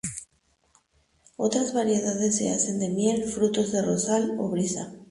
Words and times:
Otras 1.37 1.75
variedades 1.75 2.35
se 2.35 2.49
hacen 2.51 2.79
de 2.79 2.89
miel, 2.89 3.23
frutos 3.25 3.71
de 3.71 3.83
rosal 3.83 4.35
o 4.39 4.49
brisa. 4.49 4.91